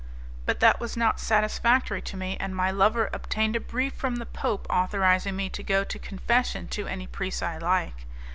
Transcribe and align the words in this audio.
But 0.47 0.61
that 0.61 0.79
was 0.79 0.97
not 0.97 1.19
satisfactory 1.19 2.01
to 2.01 2.17
me, 2.17 2.35
and 2.39 2.55
my 2.55 2.71
lover 2.71 3.11
obtained 3.13 3.55
a 3.55 3.59
brief 3.59 3.93
from 3.93 4.15
the 4.15 4.25
Pope 4.25 4.65
authorizing 4.67 5.35
me 5.35 5.47
to 5.51 5.61
go 5.61 5.83
to 5.83 5.99
confession 5.99 6.67
to 6.69 6.87
any 6.87 7.05
priest 7.05 7.43
I 7.43 7.59
like. 7.59 8.07